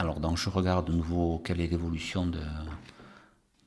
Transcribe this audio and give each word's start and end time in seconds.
Alors, 0.00 0.18
donc, 0.18 0.38
je 0.38 0.48
regarde 0.48 0.86
de 0.86 0.94
nouveau 0.94 1.40
quelle 1.44 1.60
est 1.60 1.66
l'évolution 1.66 2.24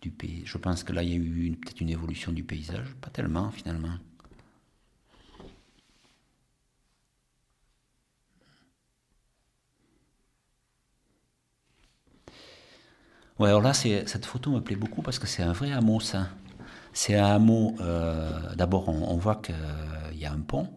du 0.00 0.10
pays. 0.12 0.42
Je 0.44 0.58
pense 0.58 0.84
que 0.84 0.92
là, 0.92 1.02
il 1.02 1.08
y 1.08 1.12
a 1.14 1.16
eu 1.16 1.58
peut-être 1.60 1.80
une 1.80 1.88
évolution 1.88 2.30
du 2.30 2.44
paysage. 2.44 2.86
Pas 3.00 3.10
tellement, 3.10 3.50
finalement. 3.50 3.96
Ouais, 13.40 13.48
alors 13.48 13.60
là, 13.60 13.74
cette 13.74 14.24
photo 14.24 14.52
me 14.52 14.60
plaît 14.60 14.76
beaucoup 14.76 15.02
parce 15.02 15.18
que 15.18 15.26
c'est 15.26 15.42
un 15.42 15.52
vrai 15.52 15.72
hameau, 15.72 15.98
ça. 15.98 16.28
C'est 16.92 17.16
un 17.16 17.26
hameau, 17.26 17.74
euh, 17.80 18.54
d'abord, 18.54 18.88
on, 18.88 19.16
voit 19.16 19.34
qu'il 19.34 19.56
y 20.14 20.26
a 20.26 20.32
un 20.32 20.40
pont. 20.40 20.68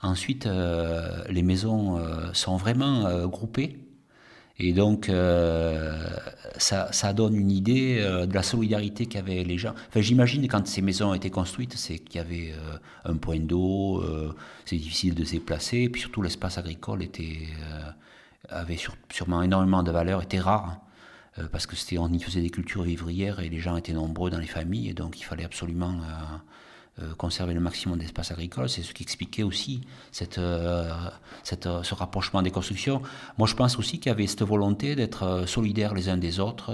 Ensuite, 0.00 0.46
euh, 0.46 1.24
les 1.28 1.42
maisons 1.42 1.98
euh, 1.98 2.32
sont 2.34 2.56
vraiment 2.56 3.26
groupées. 3.26 3.85
Et 4.58 4.72
donc, 4.72 5.10
ça, 6.56 6.90
ça, 6.90 7.12
donne 7.12 7.36
une 7.36 7.50
idée 7.50 7.96
de 7.96 8.32
la 8.32 8.42
solidarité 8.42 9.04
qu'avaient 9.04 9.44
les 9.44 9.58
gens. 9.58 9.74
Enfin, 9.88 10.00
j'imagine 10.00 10.48
quand 10.48 10.66
ces 10.66 10.80
maisons 10.80 11.10
ont 11.10 11.14
été 11.14 11.28
construites, 11.28 11.74
c'est 11.76 11.98
qu'il 11.98 12.16
y 12.16 12.24
avait 12.24 12.54
un 13.04 13.16
point 13.16 13.38
d'eau, 13.38 14.02
c'est 14.64 14.76
difficile 14.76 15.14
de 15.14 15.24
se 15.24 15.32
déplacer, 15.32 15.80
et 15.80 15.88
puis 15.90 16.00
surtout 16.00 16.22
l'espace 16.22 16.56
agricole 16.56 17.02
avait 18.48 18.78
sûrement 19.12 19.42
énormément 19.42 19.82
de 19.82 19.90
valeur, 19.90 20.22
était 20.22 20.40
rare. 20.40 20.80
Euh, 21.38 21.48
parce 21.50 21.66
que 21.66 21.76
c'était 21.76 21.98
on 21.98 22.08
y 22.08 22.20
faisait 22.20 22.40
des 22.40 22.50
cultures 22.50 22.82
vivrières 22.82 23.40
et 23.40 23.48
les 23.48 23.60
gens 23.60 23.76
étaient 23.76 23.92
nombreux 23.92 24.30
dans 24.30 24.38
les 24.38 24.46
familles 24.46 24.88
et 24.88 24.94
donc 24.94 25.20
il 25.20 25.24
fallait 25.24 25.44
absolument 25.44 25.92
euh, 25.92 25.94
euh, 25.94 26.38
conserver 27.18 27.54
le 27.54 27.60
maximum 27.60 27.98
d'espace 27.98 28.30
agricole. 28.30 28.68
C'est 28.68 28.82
ce 28.82 28.94
qui 28.94 29.02
expliquait 29.02 29.42
aussi 29.42 29.82
cette, 30.12 30.40
cette, 31.42 31.68
ce 31.82 31.94
rapprochement 31.94 32.42
des 32.42 32.50
constructions. 32.50 33.02
Moi, 33.38 33.46
je 33.46 33.54
pense 33.54 33.78
aussi 33.78 33.98
qu'il 33.98 34.10
y 34.10 34.12
avait 34.12 34.26
cette 34.26 34.42
volonté 34.42 34.96
d'être 34.96 35.44
solidaires 35.46 35.94
les 35.94 36.08
uns 36.08 36.16
des 36.16 36.40
autres. 36.40 36.72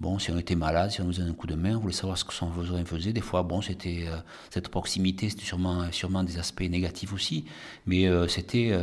Bon, 0.00 0.18
si 0.18 0.32
on 0.32 0.38
était 0.38 0.56
malade, 0.56 0.90
si 0.90 1.00
on 1.00 1.04
nous 1.04 1.12
donnait 1.12 1.30
un 1.30 1.34
coup 1.34 1.46
de 1.46 1.54
main, 1.54 1.76
on 1.76 1.80
voulait 1.80 1.92
savoir 1.92 2.18
ce 2.18 2.24
que 2.24 2.32
son 2.32 2.46
voisin 2.46 2.84
faisait. 2.84 3.12
Des 3.12 3.20
fois, 3.20 3.44
bon, 3.44 3.62
c'était 3.62 4.06
cette 4.50 4.68
proximité, 4.68 5.30
c'était 5.30 5.44
sûrement, 5.44 5.92
sûrement 5.92 6.24
des 6.24 6.38
aspects 6.38 6.62
négatifs 6.62 7.12
aussi, 7.12 7.44
mais 7.86 8.08
c'était 8.28 8.76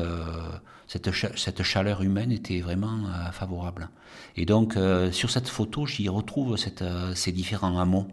cette, 0.87 1.09
cette, 1.35 1.63
chaleur 1.63 2.01
humaine 2.01 2.31
était 2.31 2.61
vraiment 2.61 2.99
favorable. 3.33 3.89
Et 4.35 4.45
donc, 4.45 4.77
euh, 4.77 5.11
sur 5.11 5.29
cette 5.29 5.47
photo, 5.47 5.85
j'y 5.85 6.09
retrouve 6.09 6.57
cette, 6.57 6.81
euh, 6.81 7.13
ces 7.13 7.31
différents 7.31 7.77
hameaux. 7.77 8.07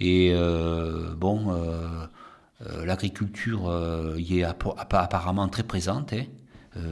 Et 0.00 0.32
euh, 0.32 1.14
bon, 1.14 1.52
l'agriculture 2.84 3.70
y 4.16 4.40
est 4.40 4.44
apparemment 4.44 5.48
très 5.48 5.62
présente. 5.62 6.12
Hein. 6.12 6.24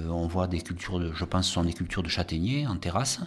on 0.09 0.27
voit 0.27 0.47
des 0.47 0.61
cultures, 0.61 0.99
de, 0.99 1.13
je 1.13 1.25
pense, 1.25 1.47
ce 1.47 1.53
sont 1.55 1.65
des 1.65 1.73
cultures 1.73 2.03
de 2.03 2.09
châtaigniers 2.09 2.67
en 2.67 2.77
terrasse, 2.77 3.21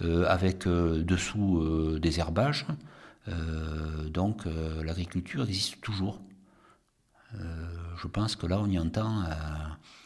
avec 0.00 0.66
dessous 0.66 1.98
des 1.98 2.20
herbages. 2.20 2.66
donc, 4.08 4.44
l'agriculture 4.84 5.44
existe 5.44 5.80
toujours. 5.80 6.20
Je 8.00 8.08
pense 8.08 8.36
que 8.36 8.46
là, 8.46 8.60
on 8.60 8.66
y 8.68 8.78
entend 8.78 9.24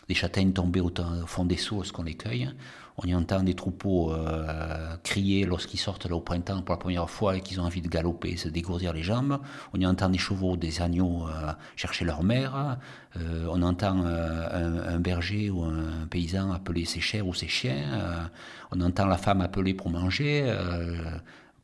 des 0.08 0.14
châtaignes 0.14 0.52
tombées 0.52 0.80
au, 0.80 0.92
fond 1.26 1.44
des 1.44 1.56
seaux 1.56 1.76
lorsqu'on 1.76 2.02
les 2.02 2.14
cueille? 2.14 2.50
On 2.96 3.06
y 3.06 3.14
entend 3.14 3.42
des 3.42 3.54
troupeaux 3.54 4.12
euh, 4.12 4.96
crier 5.02 5.46
lorsqu'ils 5.46 5.80
sortent 5.80 6.08
au 6.10 6.20
printemps 6.20 6.62
pour 6.62 6.74
la 6.74 6.78
première 6.78 7.10
fois 7.10 7.36
et 7.36 7.40
qu'ils 7.40 7.60
ont 7.60 7.64
envie 7.64 7.80
de 7.80 7.88
galoper, 7.88 8.36
se 8.36 8.48
dégourdir 8.48 8.92
les 8.92 9.02
jambes. 9.02 9.40
On 9.72 9.80
y 9.80 9.86
entend 9.86 10.08
des 10.08 10.18
chevaux, 10.18 10.56
des 10.56 10.80
agneaux 10.80 11.26
euh, 11.26 11.52
chercher 11.74 12.04
leur 12.04 12.22
mère. 12.22 12.78
Euh, 13.16 13.48
on 13.50 13.62
entend 13.62 14.04
un, 14.04 14.98
berger 15.00 15.50
ou 15.50 15.64
un 15.64 16.06
paysan 16.08 16.52
appeler 16.52 16.84
ses 16.84 17.00
chers 17.00 17.26
ou 17.26 17.34
ses 17.34 17.48
chiens. 17.48 18.30
on 18.70 18.80
entend 18.80 19.06
la 19.06 19.18
femme 19.18 19.40
appeler 19.40 19.74
pour 19.74 19.90
manger. 19.90 20.42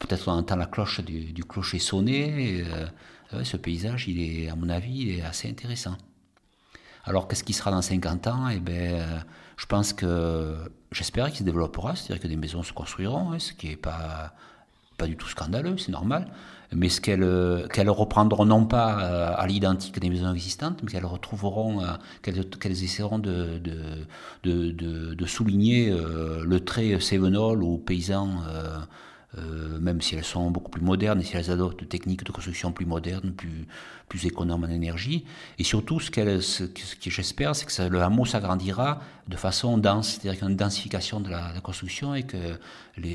Peut-être 0.00 0.28
on 0.28 0.32
entend 0.32 0.56
la 0.56 0.66
cloche 0.66 1.00
du, 1.00 1.44
clocher 1.44 1.78
sonner. 1.78 2.64
ce 3.44 3.56
paysage, 3.56 4.08
il 4.08 4.20
est, 4.20 4.48
à 4.48 4.56
mon 4.56 4.68
avis, 4.68 5.18
est 5.18 5.22
assez 5.22 5.48
intéressant. 5.48 5.96
Alors 7.04 7.28
qu'est-ce 7.28 7.44
qui 7.44 7.52
sera 7.52 7.70
dans 7.70 7.82
50 7.82 8.26
ans? 8.26 8.48
Eh 8.48 8.60
bien, 8.60 9.24
je 9.56 9.66
pense 9.66 9.92
que 9.92 10.56
j'espère 10.92 11.28
qu'il 11.28 11.38
se 11.38 11.44
développera, 11.44 11.96
c'est-à-dire 11.96 12.22
que 12.22 12.28
des 12.28 12.36
maisons 12.36 12.62
se 12.62 12.72
construiront, 12.72 13.32
hein, 13.32 13.38
ce 13.38 13.52
qui 13.52 13.68
n'est 13.68 13.76
pas, 13.76 14.32
pas 14.96 15.06
du 15.06 15.16
tout 15.16 15.28
scandaleux, 15.28 15.78
c'est 15.78 15.92
normal, 15.92 16.28
mais 16.72 16.88
ce 16.88 17.00
qu'elles 17.00 17.90
reprendront 17.90 18.44
non 18.44 18.64
pas 18.66 19.00
euh, 19.00 19.34
à 19.36 19.46
l'identique 19.46 19.98
des 19.98 20.10
maisons 20.10 20.32
existantes, 20.32 20.82
mais 20.82 20.90
qu'elles 20.90 21.06
retrouveront, 21.06 21.82
euh, 21.82 21.86
qu'elles 22.22 22.84
essaieront 22.84 23.18
de, 23.18 23.58
de, 23.58 24.06
de, 24.44 25.14
de 25.14 25.26
souligner 25.26 25.90
euh, 25.90 26.44
le 26.44 26.60
trait 26.60 27.00
sévenol 27.00 27.62
ou 27.62 27.78
paysan 27.78 28.42
euh, 29.38 29.78
même 29.78 30.00
si 30.00 30.16
elles 30.16 30.24
sont 30.24 30.50
beaucoup 30.50 30.70
plus 30.70 30.80
modernes 30.80 31.20
et 31.20 31.24
si 31.24 31.36
elles 31.36 31.52
adoptent 31.52 31.78
des 31.78 31.86
techniques 31.86 32.24
de 32.24 32.32
construction 32.32 32.72
plus 32.72 32.84
modernes, 32.84 33.30
plus, 33.30 33.68
plus 34.08 34.26
économes 34.26 34.64
en 34.64 34.68
énergie. 34.68 35.24
Et 35.58 35.64
surtout, 35.64 36.00
ce, 36.00 36.10
ce, 36.40 36.64
que 36.64 37.10
j'espère, 37.10 37.54
c'est 37.54 37.66
que 37.66 37.82
le 37.88 38.02
hameau 38.02 38.24
s'agrandira 38.24 39.00
de 39.28 39.36
façon 39.36 39.78
dense, 39.78 40.08
c'est-à-dire 40.08 40.32
qu'il 40.32 40.42
y 40.42 40.46
a 40.46 40.50
une 40.50 40.56
densification 40.56 41.20
de 41.20 41.30
la, 41.30 41.52
construction 41.62 42.16
et 42.16 42.24
que 42.24 42.58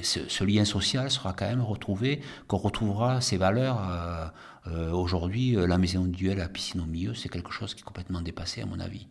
ce, 0.03 0.43
lien 0.45 0.63
social 0.63 1.11
sera 1.11 1.33
quand 1.33 1.47
même 1.47 1.61
retrouvé, 1.61 2.21
qu'on 2.47 2.57
retrouvera 2.57 3.19
ces 3.19 3.35
valeurs. 3.35 3.81
Euh, 3.89 4.25
euh, 4.67 4.91
aujourd'hui, 4.91 5.51
la 5.55 5.77
maison 5.77 6.05
duel, 6.05 6.37
la 6.37 6.47
piscine 6.47 6.79
au 6.79 6.85
milieu, 6.85 7.13
c'est 7.13 7.29
quelque 7.29 7.51
chose 7.51 7.75
qui 7.75 7.81
est 7.81 7.85
complètement 7.85 8.21
dépassé, 8.21 8.61
à 8.61 8.65
mon 8.65 8.79
avis. 8.79 9.05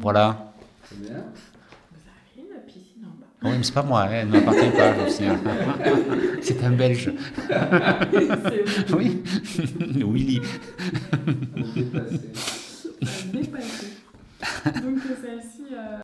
Voilà. 0.00 0.52
bien. 0.90 1.24
Oui, 3.44 3.50
mais 3.58 3.62
c'est 3.62 3.74
pas 3.74 3.82
moi, 3.82 4.02
hein, 4.02 4.08
elle 4.10 4.28
ne 4.28 4.32
m'appartient 4.32 4.70
pas, 4.70 4.94
je 5.04 5.10
sais. 5.10 5.24
C'est 6.40 6.64
un 6.64 6.70
Belge. 6.70 7.12
oui, 8.96 9.22
Willy. 9.96 10.40
Dépassé. 11.74 12.20
Dépassé. 13.32 13.86
Donc 14.82 14.98
celle-ci. 15.22 15.74